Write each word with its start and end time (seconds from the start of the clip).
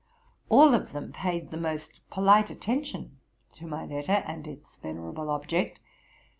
All 0.49 0.73
of 0.73 0.93
them 0.93 1.11
paid 1.11 1.51
the 1.51 1.59
most 1.59 1.99
polite 2.09 2.49
attention 2.49 3.19
to 3.53 3.67
my 3.67 3.85
letter, 3.85 4.23
and 4.25 4.47
its 4.47 4.75
venerable 4.77 5.29
object. 5.29 5.79